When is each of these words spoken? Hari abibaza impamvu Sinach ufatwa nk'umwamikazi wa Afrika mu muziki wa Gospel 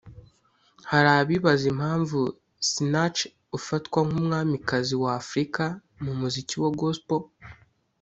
Hari 0.91 1.09
abibaza 1.19 1.65
impamvu 1.73 2.19
Sinach 2.69 3.19
ufatwa 3.57 3.99
nk'umwamikazi 4.07 4.93
wa 5.03 5.11
Afrika 5.21 5.63
mu 6.03 6.11
muziki 6.19 6.55
wa 6.63 6.71
Gospel 6.79 7.23